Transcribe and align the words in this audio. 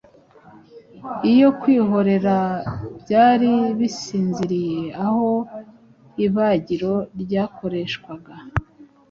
Iyo 1.31 1.49
kwihorera 1.59 2.37
byari 3.01 3.51
bisinziriye 3.77 4.83
aho 5.05 5.27
ibagiro 6.25 6.93
ryakoreshwaga 7.21 8.33